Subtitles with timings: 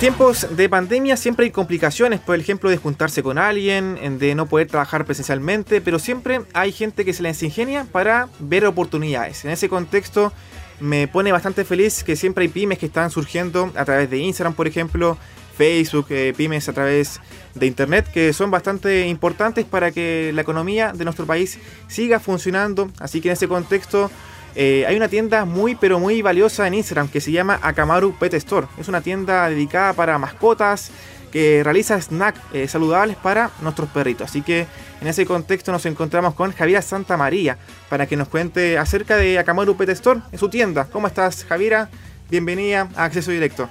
[0.00, 4.68] tiempos de pandemia siempre hay complicaciones, por ejemplo, de juntarse con alguien, de no poder
[4.68, 9.44] trabajar presencialmente, pero siempre hay gente que se les ingenia para ver oportunidades.
[9.44, 10.32] En ese contexto
[10.78, 14.54] me pone bastante feliz que siempre hay pymes que están surgiendo a través de Instagram,
[14.54, 15.18] por ejemplo,
[15.56, 17.20] Facebook, eh, pymes a través
[17.56, 21.58] de Internet, que son bastante importantes para que la economía de nuestro país
[21.88, 22.88] siga funcionando.
[23.00, 24.12] Así que en ese contexto
[24.60, 28.34] eh, hay una tienda muy pero muy valiosa en Instagram que se llama Akamaru Pet
[28.34, 28.66] Store.
[28.76, 30.90] Es una tienda dedicada para mascotas
[31.30, 34.28] que realiza snacks eh, saludables para nuestros perritos.
[34.28, 34.66] Así que
[35.00, 37.56] en ese contexto nos encontramos con Javiera Santa María
[37.88, 40.88] para que nos cuente acerca de Akamaru Pet Store, en su tienda.
[40.90, 41.88] ¿Cómo estás, Javiera?
[42.28, 43.70] Bienvenida a Acceso Directo.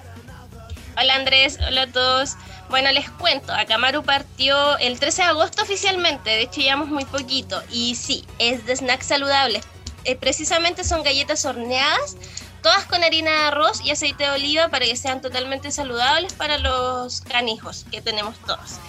[0.97, 2.37] Hola Andrés, hola a todos.
[2.69, 7.61] Bueno, les cuento, Akamaru partió el 13 de agosto oficialmente, de hecho llevamos muy poquito.
[7.71, 9.65] Y sí, es de snacks saludables,
[10.07, 12.15] eh, precisamente son galletas horneadas,
[12.63, 16.57] todas con harina de arroz y aceite de oliva para que sean totalmente saludables para
[16.59, 18.79] los canijos que tenemos todos.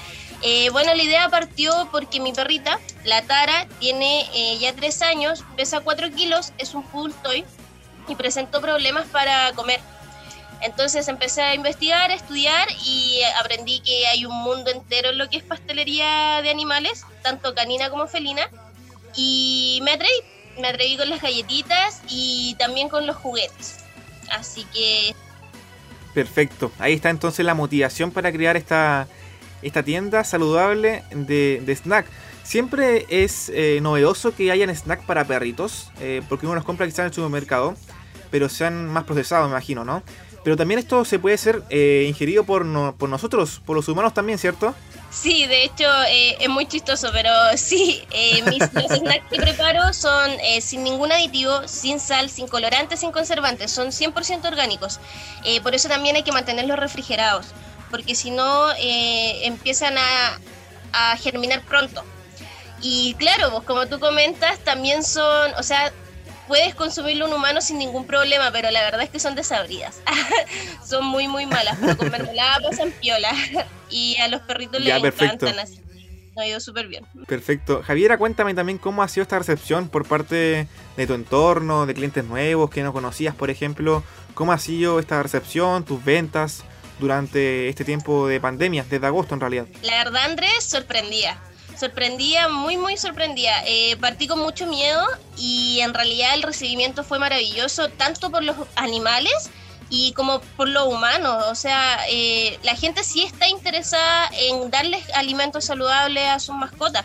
[0.42, 5.42] Eh, bueno, la idea partió porque mi perrita, la Tara, tiene eh, ya tres años,
[5.56, 7.44] pesa 4 kilos, es un full toy
[8.06, 9.80] y presentó problemas para comer.
[10.60, 15.28] Entonces empecé a investigar, a estudiar y aprendí que hay un mundo entero en lo
[15.28, 18.48] que es pastelería de animales, tanto canina como felina,
[19.16, 23.78] y me atreví me atreví con las galletitas y también con los juguetes.
[24.30, 25.14] Así que...
[26.14, 26.72] Perfecto.
[26.78, 29.06] Ahí está entonces la motivación para crear esta,
[29.62, 32.06] esta tienda saludable de, de snack.
[32.42, 37.00] Siempre es eh, novedoso que hayan snack para perritos, eh, porque uno los compra quizás
[37.00, 37.76] en el supermercado,
[38.30, 40.02] pero sean más procesados, me imagino, ¿no?
[40.44, 42.64] Pero también esto se puede ser eh, ingerido por,
[42.96, 44.74] por nosotros, por los humanos también, ¿cierto?
[45.10, 49.92] Sí, de hecho eh, es muy chistoso, pero sí, eh, mis, los snacks que preparo
[49.94, 55.00] son eh, sin ningún aditivo, sin sal, sin colorantes, sin conservantes, son 100% orgánicos.
[55.62, 57.46] por eso también hay que mantenerlos refrigerados,
[57.90, 60.38] porque si no empiezan a,
[60.92, 62.04] a germinar pronto.
[62.80, 65.92] Y claro, como tú comentas, también son, o sea,
[66.48, 70.00] puedes consumirlo un humano sin ningún problema, pero la verdad es que son desabridas.
[70.84, 73.30] son muy, muy malas, pero con mermelada pasan piola.
[73.90, 75.80] y a los perritos les encantan así.
[76.36, 77.06] ha ido súper bien.
[77.26, 77.82] Perfecto.
[77.84, 80.66] Javiera, cuéntame también cómo ha sido esta recepción por parte
[80.96, 84.02] de tu entorno, de clientes nuevos que no conocías, por ejemplo.
[84.34, 86.64] ¿Cómo ha sido esta recepción, tus ventas
[86.98, 89.66] durante este tiempo de pandemia, desde agosto en realidad?
[89.82, 91.38] La verdad, Andrés, sorprendía
[91.78, 93.62] sorprendía, muy, muy sorprendía.
[93.66, 95.06] Eh, partí con mucho miedo
[95.36, 99.50] y en realidad el recibimiento fue maravilloso, tanto por los animales
[99.90, 101.38] y como por lo humano.
[101.50, 107.04] O sea, eh, la gente sí está interesada en darles alimentos saludables a sus mascotas.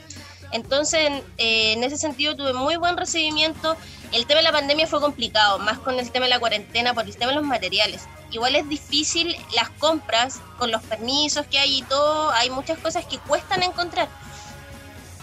[0.51, 3.75] Entonces, eh, en ese sentido tuve muy buen recibimiento.
[4.11, 7.05] El tema de la pandemia fue complicado, más con el tema de la cuarentena, por
[7.05, 8.03] el tema de los materiales.
[8.29, 13.05] Igual es difícil las compras, con los permisos que hay y todo, hay muchas cosas
[13.05, 14.07] que cuestan encontrar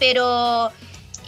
[0.01, 0.73] pero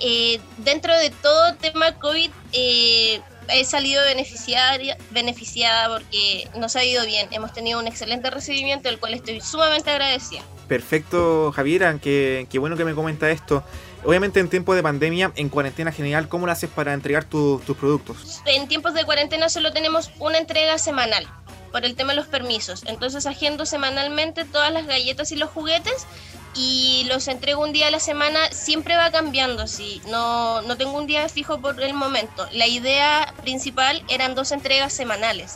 [0.00, 4.78] eh, dentro de todo tema COVID eh, he salido beneficiada,
[5.10, 7.28] beneficiada porque nos ha ido bien.
[7.30, 10.42] Hemos tenido un excelente recibimiento, del cual estoy sumamente agradecida.
[10.66, 13.62] Perfecto, Javiera, qué, bueno que me comenta esto.
[14.04, 18.42] Obviamente en tiempos de pandemia, en cuarentena general, ¿cómo lo haces para entregar tus productos?
[18.46, 21.28] En tiempos de cuarentena solo tenemos una entrega semanal
[21.70, 22.82] por el tema de los permisos.
[22.86, 26.06] Entonces agendo semanalmente todas las galletas y los juguetes
[26.54, 30.98] y los entrego un día a la semana, siempre va cambiando, sí, no, no tengo
[30.98, 32.46] un día fijo por el momento.
[32.52, 35.54] La idea principal eran dos entregas semanales,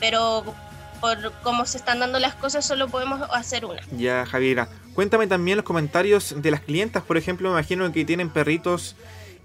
[0.00, 0.44] pero
[1.00, 3.80] por cómo se están dando las cosas solo podemos hacer una.
[3.96, 8.28] Ya, Javiera, cuéntame también los comentarios de las clientas, por ejemplo, me imagino que tienen
[8.28, 8.96] perritos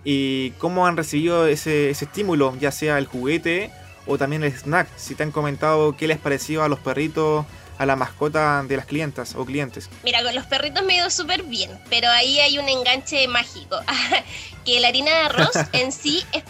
[0.03, 3.71] y cómo han recibido ese, ese estímulo, ya sea el juguete
[4.05, 7.45] o también el snack, si te han comentado qué les pareció a los perritos
[7.79, 9.90] a la mascota de las clientas o clientes?
[10.03, 13.79] Mira, con los perritos me ha ido súper bien, pero ahí hay un enganche mágico,
[14.66, 16.43] que la harina de arroz en sí es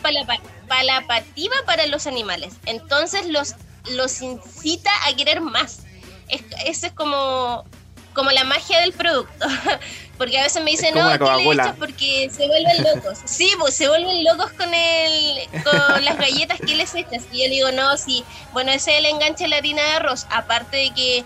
[0.67, 3.55] palapativa para los animales, entonces los,
[3.91, 5.83] los incita a querer más.
[6.27, 7.65] Es, eso es como
[8.13, 9.47] como la magia del producto.
[10.19, 11.75] Porque a veces me dicen, no, ¿qué le echas?
[11.79, 13.19] Porque se vuelven locos.
[13.25, 17.23] Sí, pues se vuelven locos con el, con las galletas que les echas.
[17.31, 18.25] Y yo le digo, no, sí.
[18.51, 20.27] Bueno, ese es el enganche de la harina de arroz.
[20.29, 21.23] Aparte de que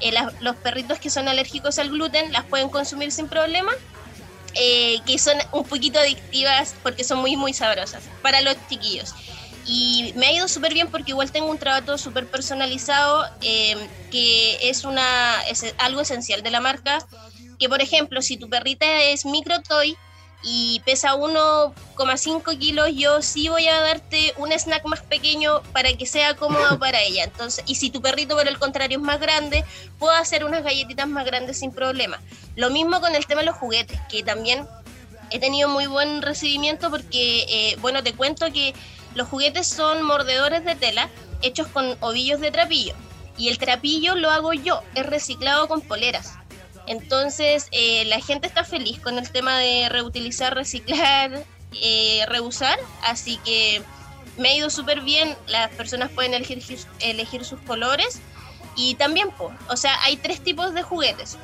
[0.00, 3.72] eh, los perritos que son alérgicos al gluten las pueden consumir sin problema.
[4.54, 9.12] Eh, que son un poquito adictivas porque son muy, muy sabrosas para los chiquillos.
[9.66, 13.78] Y me ha ido súper bien porque igual tengo un trabajo súper personalizado, em,
[14.10, 17.04] que es, una, es algo esencial de la marca.
[17.58, 19.96] Que por ejemplo, si tu perrita es micro toy
[20.42, 26.06] y pesa 1,5 kilos, yo sí voy a darte un snack más pequeño para que
[26.06, 27.24] sea cómodo para ella.
[27.24, 29.64] Entonces, y si tu perrito por el contrario es más grande,
[29.98, 32.20] puedo hacer unas galletitas más grandes sin problema.
[32.54, 34.68] Lo mismo con el tema de los juguetes, que también
[35.30, 38.74] he tenido muy buen recibimiento porque, eh, bueno, te cuento que
[39.16, 41.08] los juguetes son mordedores de tela
[41.42, 42.94] hechos con ovillos de trapillo.
[43.38, 46.34] Y el trapillo lo hago yo, es reciclado con poleras.
[46.86, 51.44] Entonces, eh, la gente está feliz con el tema de reutilizar, reciclar,
[51.82, 53.82] eh, reusar, así que
[54.36, 56.62] me ha ido súper bien, las personas pueden elegir,
[57.44, 58.20] sus colores.
[58.76, 61.38] Y también, pues, o sea, hay tres tipos de juguetes,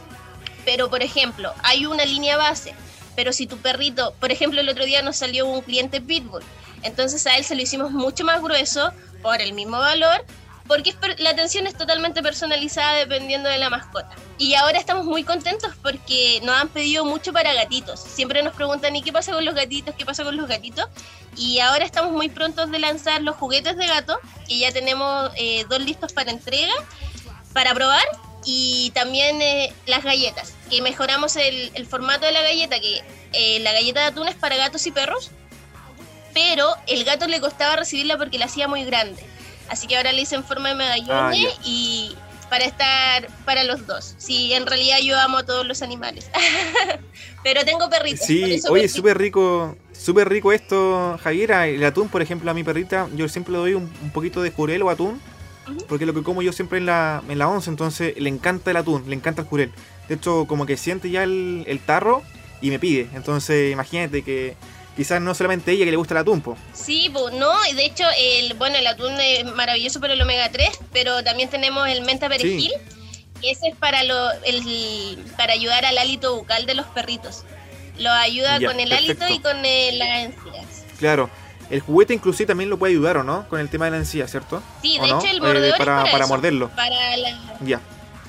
[0.66, 2.74] pero por ejemplo, hay una línea base,
[3.16, 6.42] pero si tu perrito, por ejemplo, el otro día nos salió un cliente Pitbull,
[6.82, 8.92] entonces a él se lo hicimos mucho más grueso
[9.22, 10.24] por el mismo valor,
[10.66, 14.10] porque la atención es totalmente personalizada dependiendo de la mascota.
[14.38, 18.00] Y ahora estamos muy contentos porque nos han pedido mucho para gatitos.
[18.00, 19.94] Siempre nos preguntan, ¿y qué pasa con los gatitos?
[19.96, 20.86] ¿Qué pasa con los gatitos?
[21.36, 24.18] Y ahora estamos muy prontos de lanzar los juguetes de gato,
[24.48, 26.72] que ya tenemos eh, dos listos para entrega,
[27.52, 28.04] para probar,
[28.44, 33.02] y también eh, las galletas, que mejoramos el, formato de la galleta, que
[33.32, 35.30] eh, la galleta de atún es para gatos y perros,
[36.34, 39.22] pero el gato le costaba recibirla porque la hacía muy grande.
[39.68, 41.32] Así que ahora le hice en forma de medallón ah,
[41.64, 42.14] y
[42.52, 44.14] para estar para los dos.
[44.18, 46.30] Sí, en realidad yo amo a todos los animales.
[47.42, 48.26] Pero tengo perritos.
[48.26, 51.66] Sí, oye, súper rico, súper rico esto, Javiera.
[51.66, 54.82] El atún, por ejemplo, a mi perrita, yo siempre le doy un, poquito de jurel
[54.82, 55.18] o atún.
[55.88, 58.76] Porque lo que como yo siempre en la, en la once, entonces le encanta el
[58.76, 59.72] atún, le encanta el jurel.
[60.08, 62.22] De hecho, como que siente ya el, el tarro
[62.60, 63.08] y me pide.
[63.14, 64.56] Entonces, imagínate que
[64.96, 66.56] quizás no solamente ella que le gusta el atún, po.
[66.72, 70.70] Sí, pues no, de hecho, el, bueno, el atún es maravilloso para el omega 3,
[70.92, 72.72] pero también tenemos el menta perejil,
[73.40, 77.44] que ese es para, lo, el, para ayudar al hálito bucal de los perritos.
[77.98, 80.84] Lo ayuda con el hálito y con el, las encías.
[80.98, 81.30] Claro.
[81.70, 83.48] El juguete inclusive también lo puede ayudar, ¿o no?
[83.48, 84.62] Con el tema de la encía, ¿cierto?
[84.82, 86.68] Sí, de hecho el mordedor para, es para, para morderlo.
[86.70, 87.30] Para la...
[87.64, 87.80] Ya.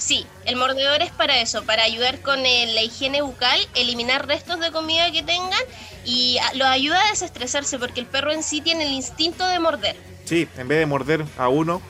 [0.03, 4.69] Sí, el mordedor es para eso, para ayudar con la higiene bucal, eliminar restos de
[4.69, 5.61] comida que tengan
[6.03, 9.95] y los ayuda a desestresarse porque el perro en sí tiene el instinto de morder.
[10.25, 11.81] Sí, en vez de morder a uno,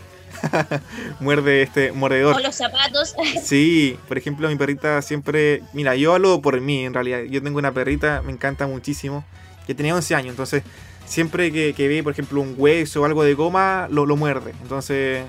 [1.21, 2.35] muerde este mordedor.
[2.35, 3.15] O los zapatos.
[3.43, 5.63] sí, por ejemplo, mi perrita siempre.
[5.73, 7.23] Mira, yo hablo por mí en realidad.
[7.23, 9.25] Yo tengo una perrita, me encanta muchísimo,
[9.65, 10.29] que tenía 11 años.
[10.29, 10.61] Entonces,
[11.07, 14.53] siempre que, ve, por ejemplo, un hueso o algo de goma, lo, lo muerde.
[14.61, 15.23] Entonces,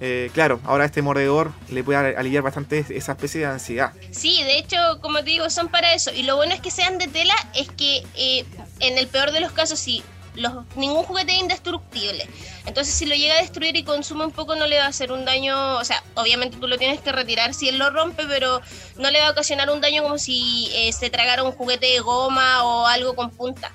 [0.00, 3.92] eh, claro, ahora este mordedor le puede aliviar bastante esa especie de ansiedad.
[4.10, 6.10] Sí, de hecho, como te digo, son para eso.
[6.10, 8.46] Y lo bueno es que sean de tela, es que eh,
[8.80, 10.02] en el peor de los casos, si
[10.36, 12.26] los, ningún juguete es indestructible.
[12.64, 15.12] Entonces, si lo llega a destruir y consume un poco, no le va a hacer
[15.12, 15.76] un daño.
[15.76, 18.62] O sea, obviamente tú lo tienes que retirar si él lo rompe, pero
[18.96, 22.00] no le va a ocasionar un daño como si eh, se tragara un juguete de
[22.00, 23.72] goma o algo con punta.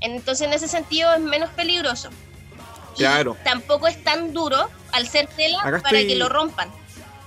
[0.00, 2.10] Entonces, en ese sentido, es menos peligroso.
[2.96, 3.36] Claro.
[3.44, 6.70] tampoco es tan duro al ser tela para que lo rompan.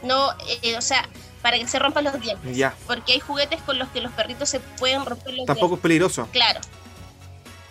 [0.03, 0.31] No,
[0.63, 1.07] eh, o sea,
[1.41, 2.55] para que se rompan los dientes.
[2.55, 2.75] Ya.
[2.85, 6.27] Porque hay juguetes con los que los perritos se pueden romper los Tampoco es peligroso.
[6.31, 6.59] Claro.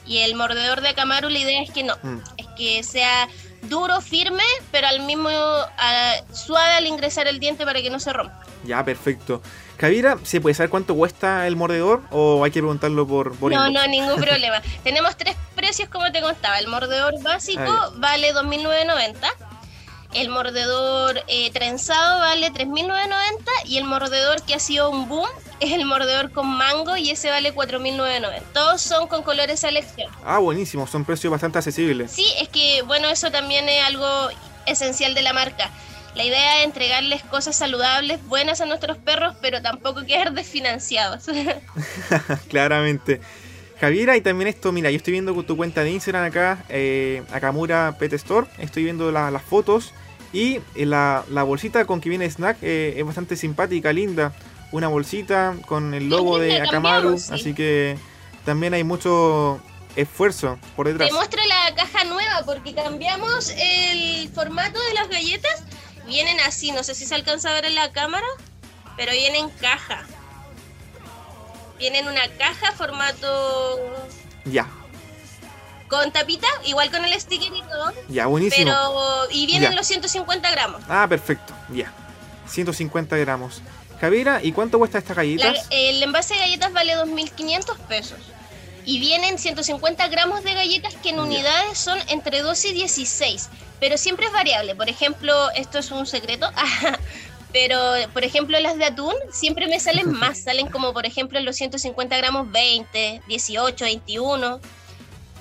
[0.07, 1.97] Y el mordedor de Akamaru, la idea es que no.
[2.03, 2.19] Mm.
[2.37, 3.29] Es que sea
[3.63, 5.29] duro, firme, pero al mismo
[6.33, 8.41] suave al ingresar el diente para que no se rompa.
[8.65, 9.43] Ya, perfecto.
[9.79, 13.71] Javiera, ¿se puede saber cuánto cuesta el mordedor o hay que preguntarlo por, por No,
[13.71, 14.63] no, ningún problema.
[14.83, 16.59] Tenemos tres precios como te contaba.
[16.59, 19.15] El mordedor básico ah, vale 2.990.
[20.15, 23.11] El mordedor eh, trenzado vale 3.990
[23.67, 25.29] y el mordedor que ha sido un boom
[25.61, 28.43] es el mordedor con mango y ese vale 4.990.
[28.55, 30.11] Todos son con colores selección.
[30.25, 32.13] Ah, buenísimo, son precios bastante accesibles.
[32.13, 34.07] Sí, es que bueno, eso también es algo
[34.65, 35.71] esencial de la marca.
[36.17, 41.27] La idea es entregarles cosas saludables, buenas a nuestros perros, pero tampoco quedar desfinanciados.
[42.49, 43.21] Claramente.
[43.79, 47.23] Javiera, y también esto, mira, yo estoy viendo con tu cuenta de Instagram acá, eh,
[47.31, 49.93] Akamura Pet Store, estoy viendo las fotos
[50.33, 54.33] y eh, la, bolsita con que viene Snack eh, es bastante simpática, linda.
[54.73, 57.99] Una bolsita con el logo de Akamaru, así que
[58.47, 59.61] también hay mucho
[59.97, 61.09] esfuerzo por detrás.
[61.09, 65.63] Te muestro la caja nueva porque cambiamos el formato de las galletas
[66.07, 68.27] Vienen así, no sé si se alcanza a ver en la cámara,
[68.97, 70.05] pero vienen en caja.
[71.79, 73.79] Vienen una caja formato.
[74.45, 74.69] Ya.
[75.89, 77.93] Con tapita, igual con el sticker y todo.
[78.09, 78.65] Ya, buenísimo.
[78.65, 79.31] Pero.
[79.31, 80.83] Y vienen los 150 gramos.
[80.89, 81.55] Ah, perfecto.
[81.71, 81.93] Ya.
[82.47, 83.63] 150 gramos.
[84.01, 85.67] Javiera, ¿y cuánto cuesta esta galletas?
[85.71, 88.19] el envase de galletas vale 2.500 pesos.
[88.87, 93.51] Y vienen 150 gramos de galletas que en unidades son entre 12 y 16
[93.81, 94.75] pero siempre es variable.
[94.75, 96.51] Por ejemplo, esto es un secreto,
[97.53, 97.79] Pero,
[98.13, 102.17] por ejemplo, las de atún siempre me salen más, salen como, por ejemplo, los 150
[102.19, 104.61] gramos 20, 18, 21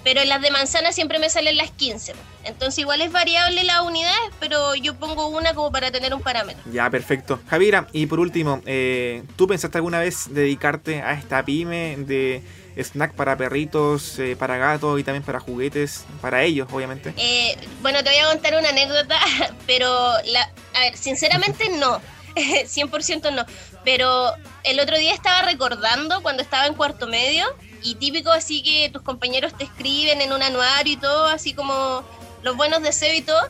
[0.05, 2.13] pero en las de manzana siempre me salen las 15.
[2.43, 6.63] Entonces igual es variable las unidades, pero yo pongo una como para tener un parámetro.
[6.71, 7.39] Ya, perfecto.
[7.49, 12.43] Javiera, y por último, eh, ¿tú pensaste alguna vez dedicarte a esta pyme de
[12.77, 17.15] snack para perritos, eh, para gatos y también para juguetes, para ellos, obviamente?
[17.17, 19.17] Eh, bueno, te voy a contar una anécdota,
[19.65, 19.89] pero
[20.25, 21.99] la, a ver, sinceramente no,
[22.35, 23.43] 100% no.
[23.83, 24.33] Pero
[24.63, 27.47] el otro día estaba recordando cuando estaba en cuarto medio
[27.85, 32.03] y típico así que tus compañeros te escriben en un anuario y todo, así como
[32.41, 33.41] los buenos deseos y todo.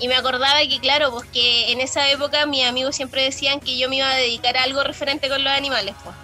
[0.00, 3.78] Y me acordaba que, claro, pues que en esa época mis amigos siempre decían que
[3.78, 6.16] yo me iba a dedicar a algo referente con los animales, pues.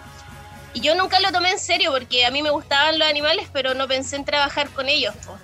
[0.74, 3.74] Y yo nunca lo tomé en serio porque a mí me gustaban los animales, pero
[3.74, 5.38] no pensé en trabajar con ellos, pues.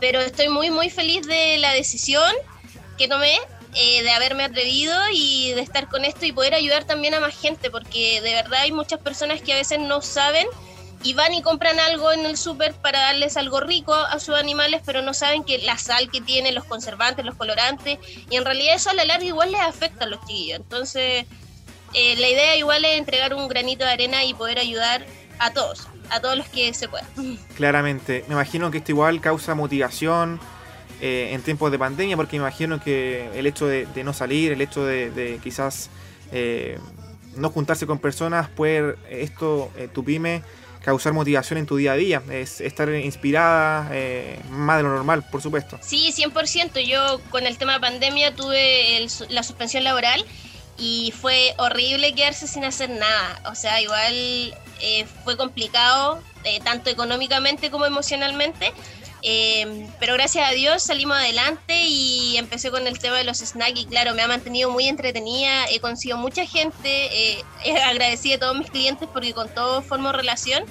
[0.00, 2.32] Pero estoy muy, muy feliz de la decisión
[2.98, 3.36] que tomé
[3.74, 7.38] eh, de haberme atrevido y de estar con esto y poder ayudar también a más
[7.38, 10.46] gente, porque de verdad hay muchas personas que a veces no saben
[11.04, 14.82] y van y compran algo en el súper para darles algo rico a sus animales,
[14.84, 17.98] pero no saben que la sal que tiene, los conservantes, los colorantes,
[18.30, 20.60] y en realidad eso a la larga igual les afecta a los chiquillos.
[20.60, 21.26] Entonces,
[21.94, 25.04] eh, la idea igual es entregar un granito de arena y poder ayudar
[25.38, 27.08] a todos, a todos los que se puedan.
[27.56, 30.40] Claramente, me imagino que esto igual causa motivación.
[31.04, 34.60] Eh, en tiempos de pandemia, porque me imagino que el hecho de, no salir, el
[34.60, 35.90] hecho de, quizás
[36.30, 36.78] eh,
[37.34, 40.44] no juntarse con personas, puede esto, tu pyme,
[40.84, 45.24] causar motivación en tu día a día, es estar inspirada eh, más de lo normal,
[45.30, 45.78] por supuesto.
[45.80, 46.80] Sí, 100%.
[46.86, 50.24] Yo con el tema de pandemia tuve la suspensión laboral
[50.78, 53.40] y fue horrible quedarse sin hacer nada.
[53.50, 54.12] O sea, igual
[54.80, 58.72] eh, fue complicado, eh, tanto económicamente como emocionalmente.
[60.00, 63.86] Pero gracias a Dios salimos adelante y empecé con el tema de los snacks y
[63.86, 67.44] claro, me ha mantenido muy entretenida, he conocido mucha gente, eh,
[67.84, 70.64] agradecida a todos mis clientes porque con todos formo relación.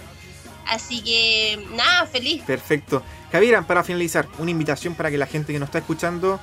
[0.68, 2.44] Así que nada, feliz.
[2.44, 3.04] Perfecto.
[3.32, 6.40] Javiera, para finalizar, una invitación para que la gente que nos está escuchando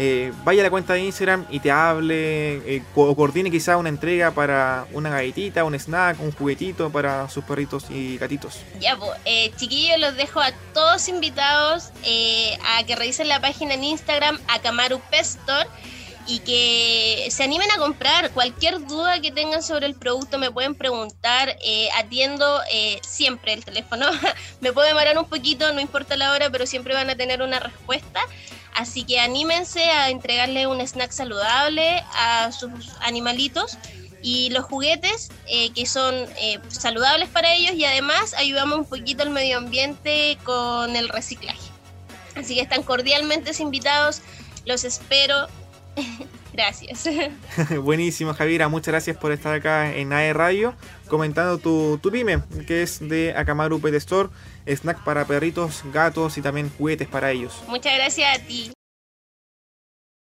[0.00, 3.88] eh, vaya a la cuenta de Instagram y te hable eh, o coordine quizá una
[3.88, 8.60] entrega para una galletita, un snack, un juguetito para sus perritos y gatitos.
[8.78, 11.90] Ya, pues, eh, chiquillos, los dejo a todos invitados
[12.64, 15.66] a que revisen la página en Instagram, Akamaru Pestor
[16.28, 18.30] y que se animen a comprar.
[18.30, 21.56] Cualquier duda que tengan sobre el producto me pueden preguntar.
[21.96, 22.60] atiendo
[23.02, 24.06] siempre el teléfono.
[24.60, 27.58] me puedo demorar un poquito, no importa la hora, pero siempre van a tener una
[27.58, 28.20] respuesta.
[28.74, 32.70] Así que anímense a entregarle un snack saludable a sus
[33.00, 33.78] animalitos
[34.22, 39.22] y los juguetes eh, que son eh, saludables para ellos y además ayudamos un poquito
[39.22, 41.58] al medio ambiente con el reciclaje.
[42.34, 44.20] Así que están cordialmente invitados,
[44.64, 45.48] los espero.
[46.58, 47.08] gracias.
[47.82, 48.68] Buenísimo, Javiera.
[48.68, 50.74] Muchas gracias por estar acá en AE Radio
[51.08, 54.28] comentando tu, tu pyme, que es de Akamaru Pet Store,
[54.66, 57.62] snack para perritos, gatos y también juguetes para ellos.
[57.68, 58.72] Muchas gracias a ti.